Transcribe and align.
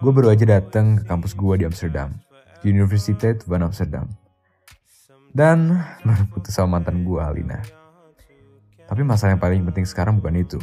Gue 0.00 0.12
baru 0.16 0.32
aja 0.32 0.48
datang 0.48 0.96
ke 0.96 1.04
kampus 1.04 1.36
gue 1.36 1.54
di 1.60 1.64
Amsterdam, 1.68 2.16
Universiteit 2.64 3.44
van 3.44 3.68
Amsterdam. 3.68 4.08
Dan 5.30 5.76
baru 6.06 6.24
putus 6.32 6.56
sama 6.56 6.78
mantan 6.78 7.04
gue, 7.04 7.20
Alina. 7.20 7.60
Tapi 8.88 9.06
masalah 9.06 9.38
yang 9.38 9.42
paling 9.42 9.62
penting 9.68 9.86
sekarang 9.86 10.18
bukan 10.18 10.40
itu. 10.40 10.58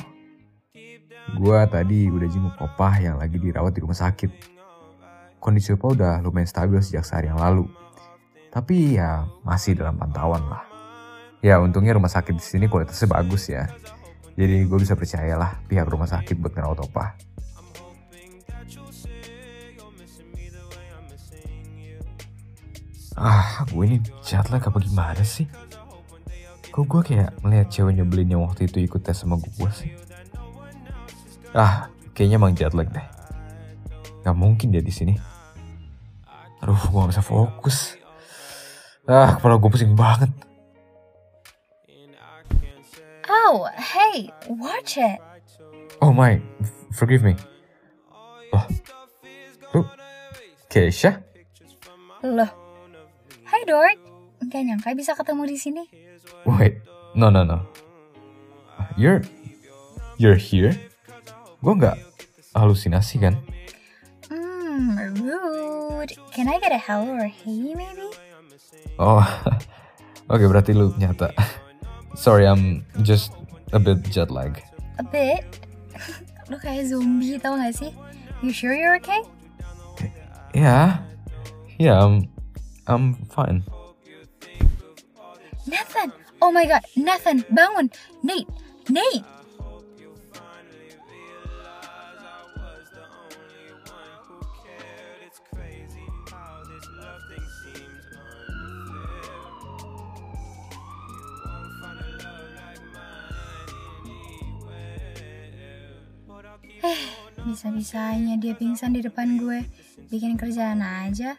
Gue 1.36 1.60
tadi 1.68 2.08
udah 2.08 2.28
jenguk 2.28 2.56
opah 2.60 2.96
yang 3.00 3.20
lagi 3.20 3.36
dirawat 3.36 3.76
di 3.76 3.84
rumah 3.84 3.96
sakit. 3.96 4.32
Kondisi 5.38 5.76
opah 5.76 5.94
udah 5.94 6.14
lumayan 6.24 6.48
stabil 6.48 6.80
sejak 6.82 7.04
sehari 7.04 7.32
yang 7.32 7.40
lalu. 7.40 7.68
Tapi 8.52 9.00
ya 9.00 9.28
masih 9.44 9.76
dalam 9.76 9.96
pantauan 10.00 10.44
lah. 10.48 10.64
Ya 11.44 11.62
untungnya 11.62 11.94
rumah 11.94 12.10
sakit 12.10 12.36
di 12.36 12.44
sini 12.44 12.66
kualitasnya 12.66 13.12
bagus 13.12 13.52
ya. 13.52 13.70
Jadi 14.34 14.66
gue 14.66 14.80
bisa 14.82 14.98
percayalah 14.98 15.62
pihak 15.70 15.88
rumah 15.88 16.10
sakit 16.10 16.36
buat 16.42 16.56
ngerawat 16.58 16.80
opah. 16.90 17.10
Ah, 23.18 23.66
gue 23.66 23.84
ini 23.90 23.98
jet 24.22 24.46
lag 24.54 24.62
apa 24.62 24.78
gimana 24.78 25.26
sih? 25.26 25.50
Kok 26.70 26.86
gue 26.86 27.02
kayak 27.02 27.42
melihat 27.42 27.74
cewek 27.74 27.98
nyebelin 27.98 28.38
yang 28.38 28.46
waktu 28.46 28.70
itu 28.70 28.86
ikut 28.86 29.02
tes 29.02 29.18
sama 29.18 29.42
gue 29.42 29.70
sih? 29.74 29.90
Ah, 31.58 31.90
kayaknya 32.14 32.38
emang 32.38 32.54
jet 32.54 32.78
lag 32.78 32.86
deh. 32.94 33.08
Gak 34.22 34.38
mungkin 34.38 34.70
dia 34.70 34.86
di 34.86 34.94
sini. 34.94 35.18
Aduh, 36.62 36.78
gue 36.78 37.00
gak 37.02 37.18
bisa 37.18 37.26
fokus. 37.26 37.98
Ah, 39.10 39.42
kepala 39.42 39.58
gue 39.58 39.70
pusing 39.74 39.98
banget. 39.98 40.30
Oh, 43.26 43.66
hey, 43.74 44.30
watch 44.46 45.02
it. 45.02 45.18
Oh 46.06 46.14
my, 46.14 46.38
forgive 46.94 47.26
me. 47.26 47.34
Oh, 48.54 48.66
oh, 49.74 49.86
Keisha? 50.70 51.26
Loh. 52.22 52.67
Hai 53.58 53.66
Dork. 53.66 53.98
Gak 54.54 54.62
nyangka 54.70 54.94
bisa 54.94 55.18
ketemu 55.18 55.50
di 55.50 55.58
sini. 55.58 55.84
Wait, 56.46 56.78
no 57.18 57.34
no 57.34 57.42
no. 57.42 57.66
You're, 58.94 59.26
you're 60.22 60.38
here? 60.38 60.78
Gue 61.66 61.74
nggak 61.74 61.98
halusinasi 62.54 63.18
kan? 63.18 63.34
Hmm, 64.30 65.02
rude. 65.26 66.14
Can 66.30 66.46
I 66.46 66.62
get 66.62 66.70
a 66.70 66.78
hello 66.78 67.18
or 67.18 67.26
hey 67.26 67.74
maybe? 67.74 68.06
Oh, 69.02 69.26
oke 70.30 70.46
berarti 70.46 70.78
lu 70.78 70.94
nyata. 71.02 71.34
Sorry, 72.14 72.46
I'm 72.46 72.86
just 73.02 73.34
a 73.74 73.82
bit 73.82 74.06
jet 74.14 74.30
lag. 74.30 74.62
A 75.02 75.06
bit. 75.10 75.66
Lo 76.54 76.62
kayak 76.62 76.94
zombie 76.94 77.42
tau 77.42 77.58
gak 77.58 77.74
sih? 77.74 77.90
You 78.46 78.54
sure 78.54 78.78
you're 78.78 79.02
okay? 79.02 79.26
Yeah, 80.54 81.02
yeah, 81.82 82.06
I'm, 82.06 82.30
I'm 82.88 83.16
fine. 83.28 83.64
Nathan! 85.68 86.16
Oh 86.42 86.52
my 86.56 86.64
god, 86.64 86.88
Nathan, 86.96 87.44
bangun! 87.52 87.92
Nate! 88.24 88.48
Nate! 88.88 89.28
Eh, 106.88 107.04
bisa-bisanya 107.44 108.40
dia 108.40 108.56
pingsan 108.56 108.96
di 108.96 109.04
depan 109.04 109.36
gue. 109.36 109.68
Bikin 110.08 110.40
kerjaan 110.40 110.80
aja. 110.80 111.36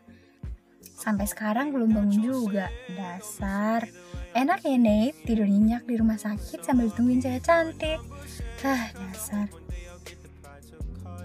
Sampai 1.09 1.25
sekarang 1.25 1.73
belum 1.73 1.97
bangun 1.97 2.21
juga. 2.21 2.69
Dasar. 2.93 3.89
Enak 4.37 4.61
ya 4.61 4.77
Nate, 4.77 5.17
tidur 5.25 5.49
nyenyak 5.49 5.89
di 5.89 5.97
rumah 5.97 6.21
sakit 6.21 6.61
sambil 6.61 6.93
tungguin 6.93 7.25
cewek 7.25 7.49
cantik. 7.49 7.97
Ah, 8.61 8.93
dasar. 8.93 9.49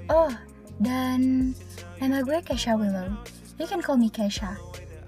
Oh, 0.08 0.32
dan 0.80 1.52
nama 2.00 2.24
gue 2.24 2.40
Kesha 2.48 2.80
Willow. 2.80 3.12
You 3.60 3.68
can 3.68 3.84
call 3.84 4.00
me 4.00 4.08
Kesha. 4.08 4.56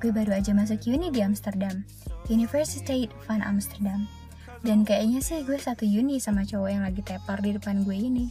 Gue 0.03 0.11
baru 0.11 0.43
aja 0.43 0.51
masuk 0.51 0.83
uni 0.91 1.07
di 1.07 1.23
Amsterdam. 1.23 1.87
Universiteit 2.27 3.15
van 3.23 3.47
Amsterdam. 3.47 4.11
Dan 4.59 4.83
kayaknya 4.83 5.23
sih 5.23 5.47
gue 5.47 5.55
satu 5.55 5.87
uni 5.87 6.19
sama 6.19 6.43
cowok 6.43 6.67
yang 6.67 6.83
lagi 6.83 6.99
tepar 6.99 7.39
di 7.39 7.55
depan 7.55 7.87
gue 7.87 7.95
ini. 7.95 8.27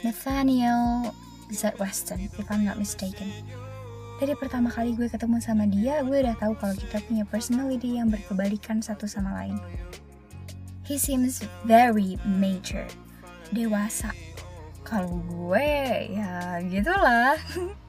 Nathaniel 0.00 1.12
Z. 1.52 1.76
Weston, 1.76 2.32
if 2.32 2.48
I'm 2.48 2.64
not 2.64 2.80
mistaken. 2.80 3.28
Dari 4.16 4.32
pertama 4.32 4.72
kali 4.72 4.96
gue 4.96 5.12
ketemu 5.12 5.36
sama 5.44 5.68
dia, 5.68 6.00
gue 6.00 6.16
udah 6.24 6.36
tahu 6.40 6.56
kalau 6.56 6.72
kita 6.72 7.04
punya 7.04 7.28
personality 7.28 8.00
yang 8.00 8.08
berkebalikan 8.08 8.80
satu 8.80 9.04
sama 9.04 9.36
lain. 9.44 9.60
He 10.88 10.96
seems 10.96 11.44
very 11.68 12.16
mature, 12.24 12.88
dewasa. 13.52 14.16
Kalau 14.86 15.20
gue, 15.28 15.68
ya 16.16 16.62
gitulah. 16.64 17.36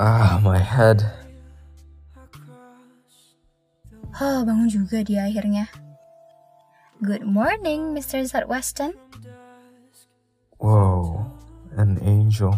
Ah, 0.00 0.40
my 0.40 0.56
head. 0.56 1.04
Oh, 4.16 4.40
bangun 4.48 4.72
juga 4.72 5.04
dia 5.04 5.28
akhirnya. 5.28 5.68
Good 7.04 7.28
morning, 7.28 7.92
Mr. 7.92 8.24
Z. 8.24 8.48
Weston. 8.48 8.96
Wow, 10.56 11.28
an 11.76 12.00
angel. 12.00 12.56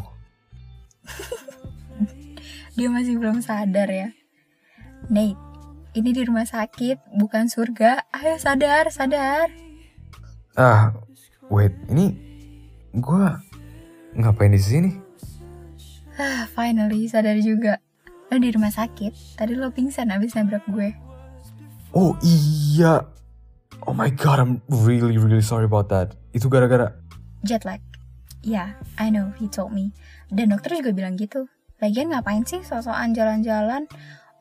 Dia 2.78 2.86
masih 2.86 3.18
belum 3.18 3.42
sadar 3.42 3.90
ya. 3.90 4.14
Nate, 5.10 5.42
ini 5.98 6.14
di 6.14 6.22
rumah 6.22 6.46
sakit, 6.46 7.18
bukan 7.18 7.50
surga. 7.50 8.06
Ayo 8.22 8.38
sadar, 8.38 8.86
sadar. 8.94 9.50
Ah, 10.54 10.94
wait, 11.50 11.74
ini 11.90 12.14
gua 12.94 13.42
ngapain 14.14 14.54
di 14.54 14.62
sini? 14.62 15.11
Ah, 16.22 16.46
finally 16.46 17.10
sadar 17.10 17.34
juga. 17.42 17.82
Lo 18.30 18.38
di 18.38 18.54
rumah 18.54 18.70
sakit, 18.70 19.34
tadi 19.34 19.58
lo 19.58 19.74
pingsan 19.74 20.14
abis 20.14 20.38
nabrak 20.38 20.62
gue. 20.70 20.94
Oh 21.90 22.14
iya. 22.22 23.02
Oh 23.82 23.90
my 23.90 24.06
god, 24.14 24.38
I'm 24.38 24.62
really 24.70 25.18
really 25.18 25.42
sorry 25.42 25.66
about 25.66 25.90
that. 25.90 26.14
Itu 26.30 26.46
gara-gara 26.46 26.94
Jet 27.42 27.66
lag. 27.66 27.82
Ya, 28.46 28.78
I 29.02 29.10
know, 29.10 29.34
he 29.34 29.50
told 29.50 29.74
me. 29.74 29.90
Dan 30.30 30.54
dokter 30.54 30.78
juga 30.78 30.94
bilang 30.94 31.18
gitu. 31.18 31.50
Lagian 31.82 32.14
ngapain 32.14 32.46
sih 32.46 32.62
sosokan 32.62 33.18
jalan-jalan? 33.18 33.90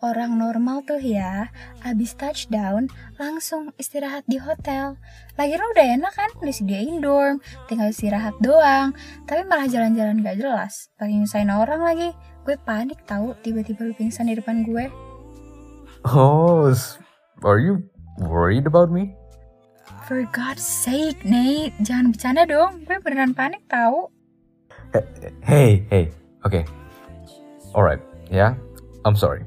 Orang 0.01 0.42
normal 0.42 0.81
tuh 0.81 0.98
ya, 0.98 1.53
abis 1.86 2.18
touchdown 2.18 2.89
langsung 3.21 3.69
istirahat 3.77 4.25
di 4.25 4.42
hotel. 4.42 4.98
Lagi 5.38 5.53
lo 5.53 5.69
udah 5.77 5.88
enak 5.94 6.13
kan, 6.18 6.31
disediain 6.42 7.06
dorm, 7.06 7.38
tinggal 7.69 7.94
istirahat 7.94 8.33
doang. 8.42 8.98
Tapi 9.30 9.45
malah 9.45 9.69
jalan-jalan 9.69 10.25
gak 10.25 10.42
jelas, 10.42 10.89
pakai 10.98 11.21
nyusahin 11.21 11.53
orang 11.53 11.86
lagi. 11.86 12.09
Gue 12.42 12.57
panik 12.65 13.06
tahu 13.06 13.38
tiba-tiba 13.45 13.86
lu 13.86 13.94
pingsan 13.94 14.25
di 14.25 14.42
depan 14.42 14.65
gue. 14.65 14.89
Oh, 16.09 16.74
are 17.45 17.62
you 17.62 17.86
worried 18.18 18.65
about 18.65 18.89
me? 18.89 19.13
For 20.09 20.25
God's 20.33 20.65
sake, 20.65 21.21
Nate, 21.21 21.77
jangan 21.86 22.09
bercanda 22.09 22.50
dong. 22.50 22.89
Gue 22.89 22.98
beneran 23.06 23.38
panik 23.38 23.69
tahu. 23.69 24.09
Hey, 25.45 25.86
hey. 25.94 26.09
Okay. 26.42 26.65
Alright, 27.77 28.01
yeah. 28.33 28.57
I'm 29.06 29.13
sorry. 29.13 29.45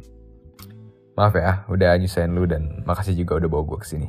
Maaf 1.14 1.38
ya, 1.38 1.62
udah 1.70 1.94
nyusahin 1.94 2.34
lu 2.34 2.42
dan 2.42 2.82
makasih 2.82 3.14
juga 3.14 3.38
udah 3.38 3.48
bawa 3.48 3.62
gue 3.70 3.78
ke 3.78 3.86
sini. 3.86 4.08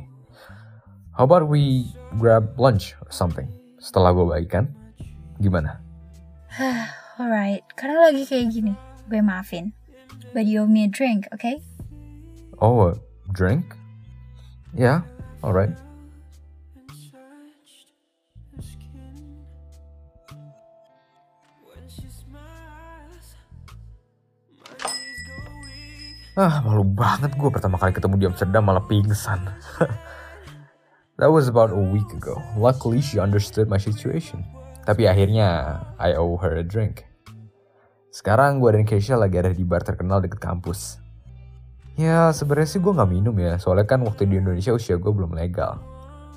How 1.14 1.22
about 1.22 1.46
we 1.46 1.86
grab 2.18 2.58
lunch 2.58 2.98
or 2.98 3.14
something? 3.14 3.46
Setelah 3.78 4.10
gue 4.10 4.26
baikan, 4.26 4.74
gimana? 5.38 5.78
Alright, 7.22 7.62
karena 7.78 8.10
lagi 8.10 8.26
kayak 8.26 8.50
gini, 8.50 8.74
gue 9.06 9.22
maafin. 9.22 9.70
But 10.34 10.50
you 10.50 10.66
owe 10.66 10.68
me 10.68 10.84
a 10.84 10.90
drink, 10.90 11.30
okay? 11.30 11.62
Oh, 12.58 12.90
a 12.90 12.98
drink? 13.30 13.78
Yeah, 14.74 15.06
alright. 15.46 15.72
Ah, 26.36 26.60
malu 26.60 26.84
banget 26.84 27.32
gue 27.32 27.48
pertama 27.48 27.80
kali 27.80 27.96
ketemu 27.96 28.14
di 28.20 28.26
Amsterdam 28.28 28.68
malah 28.68 28.84
pingsan. 28.84 29.40
That 31.16 31.32
was 31.32 31.48
about 31.48 31.72
a 31.72 31.80
week 31.80 32.12
ago. 32.12 32.36
Luckily, 32.60 33.00
she 33.00 33.16
understood 33.16 33.72
my 33.72 33.80
situation. 33.80 34.44
Tapi 34.84 35.08
akhirnya, 35.08 35.80
I 35.96 36.12
owe 36.12 36.36
her 36.36 36.60
a 36.60 36.64
drink. 36.64 37.08
Sekarang 38.12 38.60
gue 38.60 38.68
dan 38.68 38.84
Keisha 38.84 39.16
lagi 39.16 39.40
ada 39.40 39.48
di 39.48 39.64
bar 39.64 39.80
terkenal 39.80 40.20
deket 40.20 40.36
kampus. 40.36 41.00
Ya, 41.96 42.28
sebenarnya 42.36 42.68
sih 42.68 42.84
gue 42.84 42.92
gak 42.92 43.08
minum 43.08 43.32
ya, 43.40 43.56
soalnya 43.56 43.88
kan 43.88 44.04
waktu 44.04 44.28
di 44.28 44.36
Indonesia 44.36 44.76
usia 44.76 45.00
gue 45.00 45.08
belum 45.08 45.32
legal. 45.32 45.80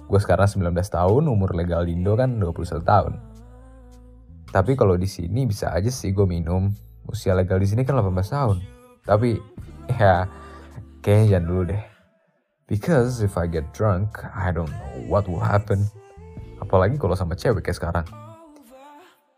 Gue 0.07 0.23
sekarang 0.23 0.47
19 0.47 0.79
tahun, 0.79 1.27
umur 1.27 1.51
legal 1.51 1.83
di 1.83 1.99
Indo 1.99 2.15
kan 2.15 2.39
21 2.39 2.87
tahun. 2.87 3.13
Tapi 4.47 4.79
kalau 4.79 4.95
di 4.95 5.11
sini 5.11 5.43
bisa 5.43 5.75
aja 5.75 5.91
sih 5.91 6.15
gue 6.15 6.23
minum. 6.23 6.71
Usia 7.03 7.35
legal 7.35 7.59
di 7.59 7.67
sini 7.67 7.83
kan 7.83 7.99
18 7.99 8.15
tahun. 8.15 8.57
Tapi 9.03 9.35
ya 10.01 10.29
kayaknya 11.01 11.25
jangan 11.37 11.45
dulu 11.49 11.61
deh. 11.73 11.83
Because 12.69 13.25
if 13.25 13.33
I 13.33 13.49
get 13.49 13.73
drunk, 13.73 14.21
I 14.29 14.53
don't 14.53 14.69
know 14.69 15.09
what 15.09 15.25
will 15.25 15.41
happen. 15.41 15.89
Apalagi 16.61 17.01
kalau 17.01 17.17
sama 17.17 17.33
cewek 17.33 17.65
kayak 17.65 17.81
sekarang. 17.81 18.05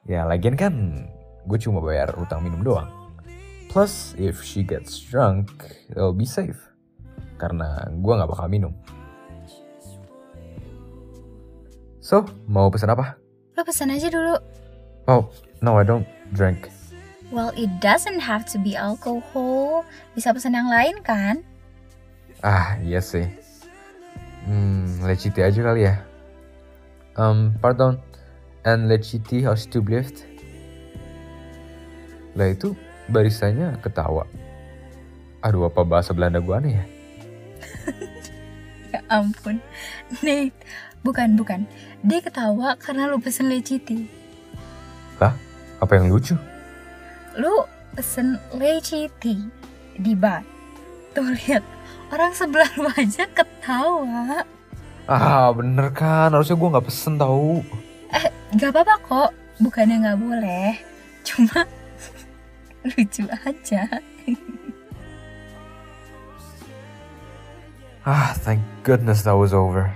Ya 0.04 0.28
lagian 0.28 0.60
kan 0.60 1.08
gue 1.48 1.58
cuma 1.62 1.80
bayar 1.80 2.12
utang 2.20 2.44
minum 2.44 2.60
doang. 2.60 2.92
Plus 3.72 4.12
if 4.20 4.44
she 4.44 4.68
gets 4.68 5.00
drunk, 5.00 5.48
it'll 5.96 6.12
be 6.12 6.28
safe. 6.28 6.60
Karena 7.40 7.88
gue 7.88 8.14
gak 8.20 8.28
bakal 8.28 8.52
minum. 8.52 8.76
So, 12.04 12.28
mau 12.52 12.68
pesen 12.68 12.92
apa? 12.92 13.16
Lo 13.56 13.64
pesan 13.64 13.96
aja 13.96 14.12
dulu. 14.12 14.36
Oh, 15.08 15.32
no 15.64 15.80
I 15.80 15.88
don't 15.88 16.04
drink. 16.36 16.68
Well, 17.32 17.56
it 17.56 17.80
doesn't 17.80 18.20
have 18.20 18.44
to 18.52 18.60
be 18.60 18.76
alcohol. 18.76 19.88
Bisa 20.12 20.36
pesan 20.36 20.52
yang 20.52 20.68
lain 20.68 21.00
kan? 21.00 21.40
Ah, 22.44 22.76
iya 22.84 23.00
sih. 23.00 23.24
Hmm, 24.44 25.00
leciti 25.08 25.40
aja 25.40 25.64
kali 25.64 25.88
ya. 25.88 26.04
Um, 27.16 27.56
pardon. 27.64 28.04
And 28.68 28.92
leciti 28.92 29.48
alsjeblieft. 29.48 30.28
Lah 32.36 32.52
itu 32.52 32.76
barisannya 33.08 33.80
ketawa. 33.80 34.28
Aduh, 35.40 35.72
apa 35.72 35.88
bahasa 35.88 36.12
Belanda 36.12 36.44
gua 36.44 36.60
aneh 36.60 36.76
ya? 36.76 36.86
Ya 38.92 39.00
ampun. 39.08 39.64
Nate, 40.20 40.52
bukan, 41.00 41.40
bukan. 41.40 41.64
Dia 42.04 42.20
ketawa 42.20 42.76
karena 42.76 43.08
lu 43.08 43.24
pesen 43.24 43.48
leciti. 43.48 44.04
Lah, 45.16 45.32
apa 45.80 45.96
yang 45.96 46.12
lucu? 46.12 46.36
Lu 47.40 47.64
pesen 47.96 48.40
leciti 48.56 49.40
di 49.96 50.14
bar. 50.16 50.44
Tuh 51.12 51.28
lihat, 51.36 51.64
orang 52.12 52.32
sebelah 52.32 52.72
lu 52.80 52.88
aja 52.96 53.28
ketawa. 53.32 54.44
Ah, 55.08 55.52
bener 55.52 55.92
kan. 55.92 56.32
Harusnya 56.32 56.56
gua 56.56 56.80
nggak 56.80 56.88
pesen 56.88 57.20
tahu. 57.20 57.64
Eh, 58.12 58.28
gak 58.60 58.76
apa-apa 58.76 58.96
kok. 59.08 59.32
Bukannya 59.60 60.04
gak 60.04 60.20
boleh. 60.20 60.72
Cuma 61.24 61.64
lucu 62.92 63.24
aja. 63.28 63.84
Ah, 68.02 68.34
thank 68.42 68.64
goodness 68.84 69.24
that 69.24 69.36
was 69.36 69.54
over. 69.54 69.92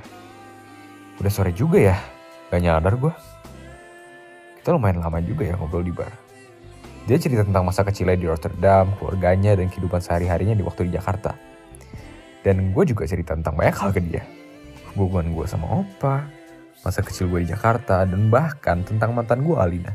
Udah 1.20 1.32
sore 1.32 1.52
juga 1.56 1.80
ya. 1.80 1.98
Gak 2.52 2.62
nyadar 2.64 2.96
gua. 3.00 3.16
Kita 4.60 4.76
lumayan 4.76 5.00
lama 5.00 5.20
juga 5.24 5.48
ya 5.48 5.56
ngobrol 5.56 5.86
di 5.86 5.94
bar. 5.96 6.25
Dia 7.06 7.22
cerita 7.22 7.46
tentang 7.46 7.69
masa 7.69 7.86
kecilnya 7.86 8.18
di 8.18 8.25
Rotterdam, 8.25 8.90
keluarganya, 8.98 9.54
dan 9.54 9.69
kehidupan 9.69 10.02
sehari-harinya 10.02 10.57
di 10.57 10.66
waktu 10.66 10.90
di 10.90 10.98
Jakarta. 10.98 11.38
Dan 12.42 12.74
gue 12.74 12.84
juga 12.86 13.06
cerita 13.06 13.38
tentang 13.38 13.54
banyak 13.54 13.78
hal 13.78 13.90
ke 13.94 14.02
dia. 14.02 14.25
Hubungan 14.98 15.30
gue 15.38 15.46
sama 15.46 15.86
Opa, 15.86 16.25
masa 16.81 17.06
kecil 17.06 17.30
gue 17.30 17.46
di 17.46 17.54
Jakarta, 17.54 18.10
dan 18.10 18.34
bahkan 18.34 18.81
tentang 18.81 19.13
mantan 19.13 19.46
gue 19.46 19.54
Alina. 19.54 19.94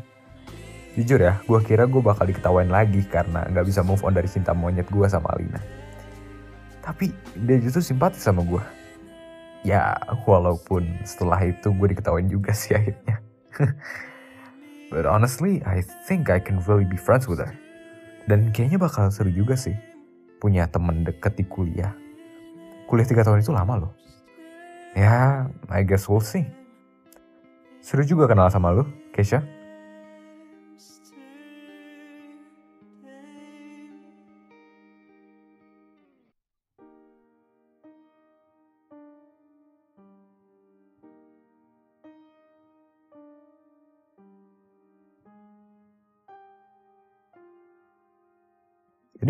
Jujur 0.95 1.19
ya, 1.19 1.43
gue 1.43 1.59
kira 1.67 1.91
gue 1.91 1.99
bakal 1.99 2.31
diketawain 2.31 2.71
lagi 2.71 3.03
karena 3.11 3.43
nggak 3.47 3.67
bisa 3.67 3.83
move 3.83 4.03
on 4.07 4.15
dari 4.15 4.31
cinta 4.31 4.55
monyet 4.55 4.87
gue 4.87 5.07
sama 5.11 5.35
Alina. 5.35 5.59
Tapi 6.79 7.11
dia 7.43 7.59
justru 7.59 7.83
simpati 7.83 8.23
sama 8.23 8.47
gue. 8.47 8.63
Ya, 9.67 9.99
walaupun 10.31 10.87
setelah 11.03 11.43
itu 11.43 11.75
gue 11.75 11.87
diketawain 11.91 12.31
juga 12.31 12.55
sih 12.55 12.79
akhirnya. 12.79 13.19
But 14.91 15.07
honestly, 15.07 15.63
I 15.63 15.87
think 16.11 16.29
I 16.29 16.43
can 16.43 16.59
really 16.67 16.85
be 16.85 16.99
friends 16.99 17.31
with 17.31 17.39
her. 17.39 17.55
Dan 18.27 18.51
kayaknya 18.51 18.83
bakal 18.83 19.09
seru 19.15 19.31
juga 19.31 19.55
sih. 19.55 19.79
Punya 20.43 20.67
temen 20.67 21.07
deket 21.07 21.39
di 21.39 21.47
kuliah. 21.47 21.95
Kuliah 22.91 23.07
3 23.07 23.23
tahun 23.23 23.39
itu 23.41 23.55
lama 23.55 23.87
loh. 23.87 23.93
Ya, 24.99 25.47
I 25.71 25.87
guess 25.87 26.11
we'll 26.11 26.19
see. 26.19 26.43
Seru 27.79 28.03
juga 28.03 28.27
kenal 28.27 28.51
sama 28.51 28.75
lu, 28.75 28.83
Keisha. 29.15 29.47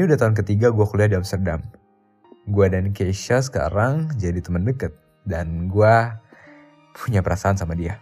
Ini 0.00 0.09
udah 0.09 0.16
tahun 0.16 0.33
ketiga 0.33 0.73
gue 0.73 0.87
kuliah 0.88 1.12
di 1.12 1.21
Amsterdam. 1.21 1.61
Gue 2.49 2.73
dan 2.73 2.88
Keisha 2.97 3.37
sekarang 3.45 4.09
jadi 4.16 4.40
teman 4.40 4.64
deket. 4.64 4.97
Dan 5.28 5.69
gue 5.69 5.95
punya 6.97 7.21
perasaan 7.21 7.61
sama 7.61 7.76
dia. 7.76 8.00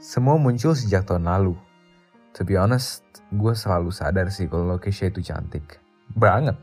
Semua 0.00 0.40
muncul 0.40 0.72
sejak 0.72 1.04
tahun 1.04 1.28
lalu. 1.28 1.60
To 2.32 2.48
be 2.48 2.56
honest, 2.56 3.04
gue 3.28 3.52
selalu 3.52 3.92
sadar 3.92 4.32
sih 4.32 4.48
kalau 4.48 4.80
Keisha 4.80 5.12
itu 5.12 5.20
cantik. 5.20 5.76
Banget. 6.16 6.56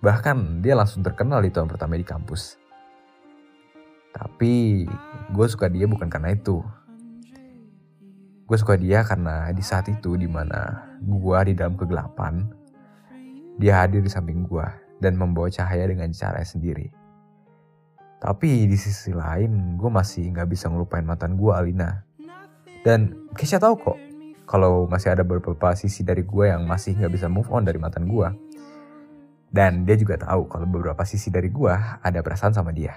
Bahkan 0.00 0.64
dia 0.64 0.72
langsung 0.72 1.04
terkenal 1.04 1.44
di 1.44 1.52
tahun 1.52 1.68
pertama 1.68 2.00
di 2.00 2.08
kampus. 2.08 2.56
Tapi 4.16 4.88
gue 5.36 5.46
suka 5.52 5.68
dia 5.68 5.84
bukan 5.84 6.08
karena 6.08 6.32
itu. 6.32 6.64
Gue 8.48 8.56
suka 8.56 8.80
dia 8.80 9.04
karena 9.04 9.52
di 9.52 9.60
saat 9.60 9.84
itu 9.92 10.16
di 10.16 10.24
mana 10.24 10.96
gue 11.04 11.38
di 11.44 11.52
dalam 11.52 11.76
kegelapan, 11.76 12.61
dia 13.60 13.84
hadir 13.84 14.00
di 14.00 14.10
samping 14.12 14.44
gue 14.48 14.66
dan 15.02 15.18
membawa 15.18 15.50
cahaya 15.50 15.90
dengan 15.90 16.08
cara 16.14 16.40
sendiri. 16.46 16.88
Tapi 18.22 18.70
di 18.70 18.78
sisi 18.78 19.10
lain, 19.10 19.74
gue 19.74 19.90
masih 19.90 20.30
nggak 20.30 20.46
bisa 20.46 20.70
ngelupain 20.70 21.02
mantan 21.02 21.34
gue 21.34 21.50
Alina. 21.50 22.06
Dan 22.86 23.26
Keisha 23.34 23.58
tahu 23.58 23.74
kok, 23.82 23.98
kalau 24.46 24.86
masih 24.86 25.10
ada 25.10 25.26
beberapa 25.26 25.74
sisi 25.74 26.06
dari 26.06 26.22
gue 26.22 26.46
yang 26.46 26.62
masih 26.62 26.94
nggak 26.94 27.12
bisa 27.18 27.26
move 27.26 27.50
on 27.50 27.66
dari 27.66 27.82
mantan 27.82 28.06
gue. 28.06 28.28
Dan 29.50 29.82
dia 29.82 29.98
juga 29.98 30.22
tahu 30.22 30.46
kalau 30.46 30.70
beberapa 30.70 31.02
sisi 31.02 31.34
dari 31.34 31.50
gue 31.50 31.74
ada 31.98 32.18
perasaan 32.22 32.54
sama 32.54 32.70
dia. 32.70 32.94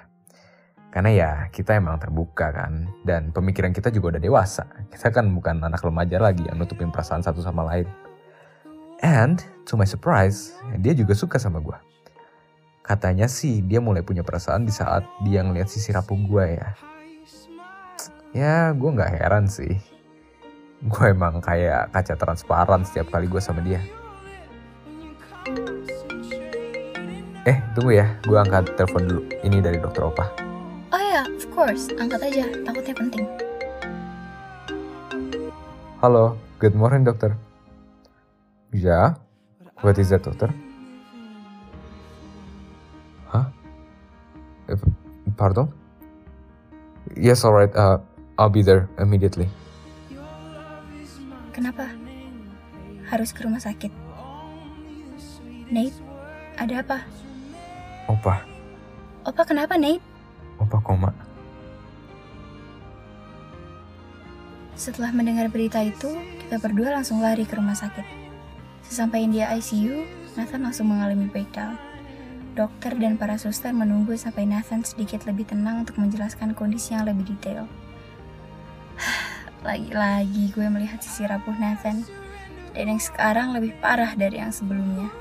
Karena 0.93 1.11
ya 1.11 1.31
kita 1.51 1.75
emang 1.75 1.99
terbuka 1.99 2.55
kan, 2.55 2.87
dan 3.03 3.35
pemikiran 3.35 3.75
kita 3.75 3.91
juga 3.91 4.15
udah 4.15 4.21
dewasa. 4.23 4.63
Kita 4.87 5.11
kan 5.11 5.27
bukan 5.33 5.59
anak 5.59 5.83
remaja 5.83 6.21
lagi 6.21 6.47
yang 6.47 6.55
nutupin 6.55 6.93
perasaan 6.93 7.19
satu 7.19 7.43
sama 7.43 7.67
lain. 7.67 8.04
And 9.03 9.43
to 9.67 9.75
my 9.75 9.83
surprise, 9.83 10.55
dia 10.79 10.95
juga 10.95 11.11
suka 11.17 11.35
sama 11.35 11.59
gue. 11.59 11.75
Katanya 12.85 13.27
sih 13.27 13.59
dia 13.65 13.81
mulai 13.81 14.05
punya 14.05 14.21
perasaan 14.21 14.63
di 14.63 14.71
saat 14.71 15.03
dia 15.25 15.41
ngeliat 15.41 15.67
sisi 15.67 15.91
rapuh 15.91 16.15
gue 16.15 16.45
ya. 16.55 16.69
Ya 18.31 18.55
gue 18.71 18.89
gak 18.93 19.11
heran 19.11 19.49
sih. 19.49 19.75
Gue 20.85 21.11
emang 21.11 21.41
kayak 21.41 21.91
kaca 21.91 22.15
transparan 22.15 22.85
setiap 22.85 23.09
kali 23.11 23.25
gue 23.27 23.41
sama 23.41 23.59
dia. 23.65 23.81
Eh 27.45 27.57
tunggu 27.77 27.99
ya, 27.99 28.07
gue 28.25 28.37
angkat 28.37 28.73
telepon 28.79 29.03
dulu. 29.05 29.21
Ini 29.43 29.59
dari 29.59 29.77
dokter 29.77 30.01
Opa. 30.05 30.25
Oh 30.93 31.01
ya, 31.01 31.25
of 31.25 31.45
course. 31.51 31.91
Angkat 31.99 32.21
aja. 32.31 32.45
Takutnya 32.63 32.95
penting. 32.95 33.25
Halo, 35.99 36.37
good 36.61 36.77
morning 36.77 37.01
dokter. 37.01 37.33
Ya, 38.75 39.15
What 39.79 39.95
is 40.03 40.11
that, 40.11 40.27
doctor? 40.27 40.51
Huh? 43.31 43.47
Pardon? 45.39 45.71
Yes, 47.15 47.47
alright. 47.47 47.71
Uh, 47.71 48.03
I'll 48.35 48.51
be 48.51 48.67
there 48.67 48.91
immediately. 48.99 49.47
Kenapa? 51.55 51.87
Harus 53.07 53.31
ke 53.31 53.47
rumah 53.47 53.63
sakit. 53.63 53.95
Nate, 55.71 55.95
ada 56.59 56.83
apa? 56.83 56.97
Opa. 58.11 58.43
Opa 59.23 59.43
kenapa, 59.47 59.79
Nate? 59.79 60.03
Opa 60.59 60.83
koma. 60.83 61.15
Setelah 64.75 65.15
mendengar 65.15 65.47
berita 65.47 65.79
itu, 65.79 66.11
kita 66.43 66.59
berdua 66.59 66.91
langsung 66.91 67.23
lari 67.23 67.47
ke 67.47 67.55
rumah 67.55 67.79
sakit. 67.79 68.24
Sesampainya 68.89 69.29
dia 69.29 69.45
ICU, 69.57 70.05
Nathan 70.37 70.61
langsung 70.61 70.91
mengalami 70.91 71.25
breakdown. 71.31 71.79
Dokter 72.55 72.95
dan 72.95 73.19
para 73.19 73.35
suster 73.35 73.75
menunggu 73.75 74.15
sampai 74.15 74.47
Nathan 74.47 74.85
sedikit 74.87 75.27
lebih 75.27 75.43
tenang 75.51 75.83
untuk 75.83 75.99
menjelaskan 75.99 76.55
kondisi 76.55 76.95
yang 76.95 77.03
lebih 77.03 77.35
detail. 77.35 77.67
Lagi-lagi 79.67 80.55
gue 80.55 80.67
melihat 80.71 81.03
sisi 81.03 81.27
rapuh 81.27 81.55
Nathan, 81.59 82.07
dan 82.71 82.85
yang 82.91 83.01
sekarang 83.01 83.51
lebih 83.51 83.75
parah 83.83 84.15
dari 84.15 84.39
yang 84.39 84.55
sebelumnya. 84.55 85.11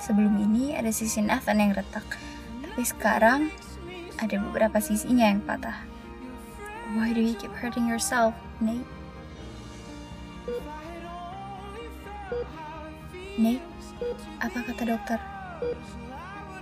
Sebelum 0.00 0.40
ini 0.40 0.72
ada 0.72 0.88
sisi 0.88 1.20
Nathan 1.20 1.60
yang 1.60 1.72
retak, 1.76 2.06
tapi 2.64 2.82
sekarang 2.86 3.52
ada 4.16 4.36
beberapa 4.40 4.78
sisinya 4.80 5.28
yang 5.28 5.44
patah. 5.44 5.84
Why 6.96 7.12
do 7.12 7.20
you 7.20 7.36
keep 7.36 7.52
hurting 7.52 7.84
yourself, 7.84 8.32
Nate? 8.64 8.97
Nate, 13.38 13.62
apa 14.42 14.58
kata 14.66 14.82
dokter? 14.82 15.18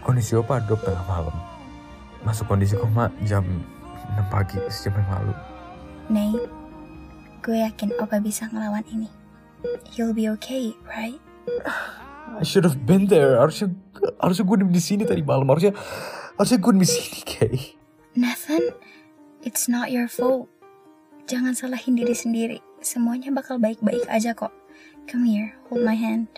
Kondisi 0.05 0.37
opa 0.37 0.61
dok 0.61 0.85
tengah 0.85 1.09
malam. 1.09 1.33
Masuk 2.21 2.53
kondisi 2.53 2.77
koma 2.77 3.09
jam 3.25 3.49
6 4.13 4.29
pagi 4.29 4.61
sejam 4.69 5.01
yang 5.01 5.09
lalu. 5.09 5.35
Nate, 6.13 6.45
gue 7.41 7.57
yakin 7.65 7.97
Opa 7.97 8.21
bisa 8.21 8.53
ngelawan 8.53 8.85
ini. 8.93 9.09
You'll 9.97 10.13
be 10.13 10.29
okay, 10.37 10.77
right? 10.85 11.17
I 12.37 12.45
should 12.45 12.69
have 12.69 12.85
been 12.85 13.09
there. 13.09 13.41
Harusnya 13.41 13.73
harusnya 14.21 14.45
gue 14.45 14.57
di 14.69 14.83
sini 14.85 15.09
tadi 15.09 15.25
malam. 15.25 15.49
Harusnya 15.49 15.73
harusnya 16.37 16.61
gue 16.61 16.73
di 16.77 16.89
sini, 16.93 17.19
Kay. 17.25 17.57
Nathan, 18.21 18.77
it's 19.41 19.65
not 19.65 19.89
your 19.89 20.13
fault. 20.13 20.53
Jangan 21.25 21.57
salahin 21.57 21.97
diri 21.97 22.13
sendiri. 22.13 22.59
Semuanya 22.85 23.33
bakal 23.33 23.57
baik-baik 23.57 24.05
aja 24.13 24.37
kok. 24.37 24.53
Come 25.09 25.25
here, 25.25 25.57
hold 25.73 25.83
my 25.83 25.97
hand. 25.97 26.29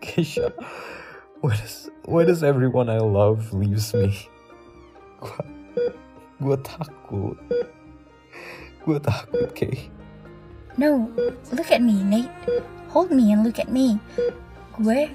Keisha, 0.00 0.52
why 1.40 1.56
does 1.56 1.90
why 2.04 2.24
does 2.24 2.42
everyone 2.42 2.88
I 2.88 2.98
love 2.98 3.52
leaves 3.52 3.92
me? 3.92 4.28
Gua, 5.20 5.44
gua 6.40 6.56
takut. 6.64 7.36
Gua 8.84 8.98
takut, 9.00 9.52
Kay. 9.52 9.92
No, 10.80 11.12
look 11.52 11.70
at 11.70 11.82
me, 11.84 12.02
Nate. 12.02 12.32
Hold 12.88 13.12
me 13.12 13.32
and 13.32 13.44
look 13.44 13.60
at 13.60 13.68
me. 13.68 14.00
Gue 14.80 15.12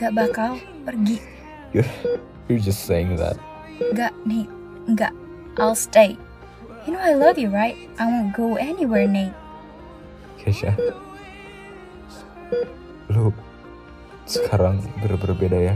gak 0.00 0.16
bakal 0.16 0.56
pergi. 0.88 1.20
You're, 1.76 1.86
you're 2.48 2.62
just 2.62 2.88
saying 2.88 3.20
that. 3.20 3.36
Gak, 3.92 4.16
Nate. 4.24 4.48
Gak. 4.96 5.12
I'll 5.60 5.76
stay. 5.76 6.16
You 6.88 6.96
know 6.96 7.02
I 7.02 7.12
love 7.12 7.36
you, 7.36 7.52
right? 7.52 7.76
I 8.00 8.08
won't 8.08 8.32
go 8.32 8.56
anywhere, 8.56 9.04
Nate. 9.04 9.36
Keisha. 10.40 10.72
Lu 13.12 13.30
sekarang 14.26 14.82
bener-bener 14.98 15.36
beda 15.38 15.58
ya. 15.72 15.74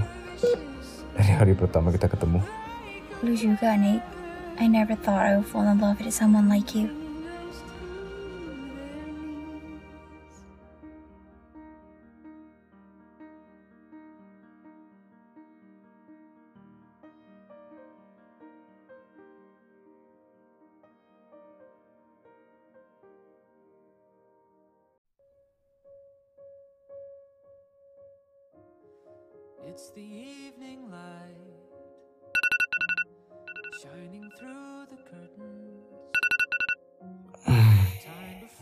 Dari 1.15 1.33
hari 1.39 1.55
pertama 1.55 1.95
kita 1.95 2.11
ketemu. 2.11 2.43
Lu 3.23 3.33
juga, 3.33 3.79
Nate. 3.79 4.05
I 4.61 4.69
never 4.69 4.93
thought 4.93 5.25
I 5.25 5.41
would 5.41 5.49
fall 5.49 5.65
in 5.65 5.81
love 5.81 5.97
with 6.03 6.13
someone 6.13 6.51
like 6.51 6.77
you. 6.77 6.93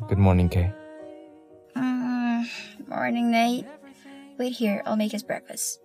Good 0.09 0.17
morning, 0.17 0.49
Kay. 0.49 0.73
Mm, 1.77 2.49
morning, 2.88 3.29
Nate. 3.29 3.69
Wait 4.41 4.57
here, 4.57 4.81
I'll 4.88 4.97
make 4.97 5.12
us 5.12 5.21
breakfast. 5.21 5.85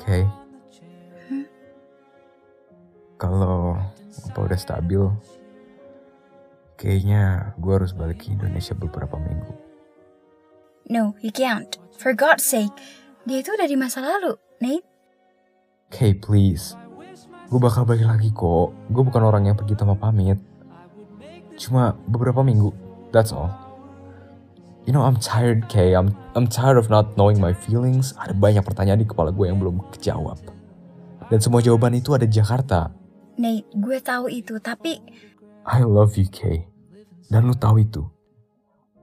Kay, 0.00 0.24
chair. 0.72 1.44
kalau 3.20 3.76
apa 4.24 4.38
udah 4.40 4.56
stabil, 4.56 5.04
kayaknya 6.80 7.52
gue 7.60 7.72
harus 7.76 7.92
balik 7.92 8.24
ke 8.24 8.32
Indonesia 8.32 8.72
beberapa 8.72 9.20
minggu. 9.20 9.52
No, 10.88 11.12
you 11.20 11.28
can't. 11.28 11.76
For 12.00 12.16
God's 12.16 12.40
sake. 12.40 12.72
Dia 13.28 13.44
itu 13.44 13.52
udah 13.52 13.68
di 13.68 13.76
masa 13.76 14.00
lalu, 14.00 14.32
Nate. 14.64 14.88
Kay, 15.92 16.16
please. 16.16 16.72
Gue 17.52 17.60
bakal 17.60 17.84
balik 17.84 18.08
lagi 18.08 18.32
kok. 18.32 18.72
Gue 18.88 19.02
bukan 19.04 19.20
orang 19.20 19.44
yang 19.52 19.60
pergi 19.60 19.76
tanpa 19.76 20.08
pamit. 20.08 20.40
Cuma 21.60 21.92
beberapa 22.08 22.40
minggu. 22.40 22.72
That's 23.12 23.36
all. 23.36 23.52
You 24.88 24.96
know, 24.96 25.04
I'm 25.04 25.20
tired, 25.20 25.68
Kay. 25.68 25.92
I'm, 25.92 26.16
I'm 26.32 26.48
tired 26.48 26.80
of 26.80 26.88
not 26.88 27.20
knowing 27.20 27.36
my 27.36 27.52
feelings. 27.52 28.16
Ada 28.16 28.32
banyak 28.32 28.64
pertanyaan 28.64 29.04
di 29.04 29.06
kepala 29.06 29.28
gue 29.28 29.44
yang 29.44 29.60
belum 29.60 29.84
kejawab. 29.92 30.40
Dan 31.28 31.38
semua 31.44 31.60
jawaban 31.60 31.92
itu 31.92 32.16
ada 32.16 32.24
di 32.24 32.32
Jakarta. 32.32 32.88
Nate, 33.36 33.68
gue 33.76 33.98
tahu 34.00 34.32
itu, 34.32 34.56
tapi 34.56 35.04
I 35.68 35.84
love 35.84 36.16
you, 36.16 36.24
Kay. 36.32 36.64
Dan 37.28 37.46
lu 37.46 37.54
tahu 37.54 37.84
itu. 37.84 38.08